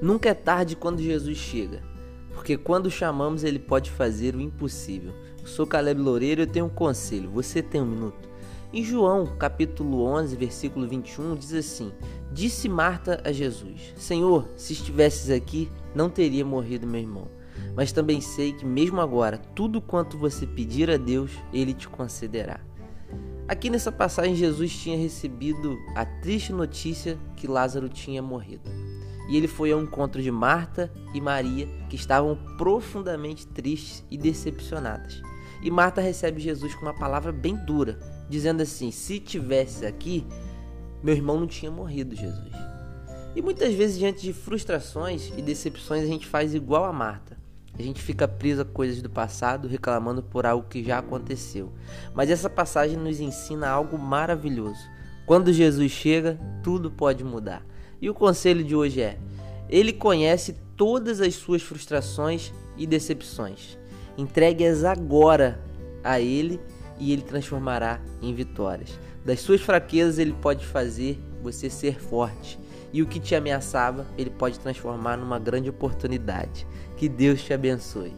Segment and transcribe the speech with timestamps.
[0.00, 1.82] Nunca é tarde quando Jesus chega,
[2.34, 5.14] porque quando chamamos ele pode fazer o impossível.
[5.40, 7.30] Eu sou Caleb Loureiro e eu tenho um conselho.
[7.30, 8.28] Você tem um minuto?
[8.74, 11.92] Em João, capítulo 11, versículo 21, diz assim:
[12.30, 17.28] Disse Marta a Jesus: Senhor, se estivesses aqui, não teria morrido meu irmão.
[17.74, 22.60] Mas também sei que mesmo agora, tudo quanto você pedir a Deus, ele te concederá.
[23.48, 28.68] Aqui nessa passagem, Jesus tinha recebido a triste notícia que Lázaro tinha morrido.
[29.28, 35.20] E ele foi ao encontro de Marta e Maria, que estavam profundamente tristes e decepcionadas.
[35.62, 37.98] E Marta recebe Jesus com uma palavra bem dura,
[38.28, 40.26] dizendo assim: Se tivesse aqui,
[41.02, 42.52] meu irmão não tinha morrido, Jesus.
[43.34, 47.36] E muitas vezes, diante de frustrações e decepções, a gente faz igual a Marta.
[47.78, 51.70] A gente fica preso a coisas do passado, reclamando por algo que já aconteceu.
[52.14, 54.80] Mas essa passagem nos ensina algo maravilhoso.
[55.26, 57.62] Quando Jesus chega, tudo pode mudar.
[58.00, 59.18] E o conselho de hoje é:
[59.68, 63.78] Ele conhece todas as suas frustrações e decepções.
[64.16, 65.60] Entregue-as agora
[66.02, 66.60] a Ele
[66.98, 68.98] e Ele transformará em vitórias.
[69.24, 72.58] Das suas fraquezas, Ele pode fazer você ser forte
[72.92, 76.66] e o que te ameaçava, ele pode transformar numa grande oportunidade.
[76.96, 78.14] Que Deus te abençoe.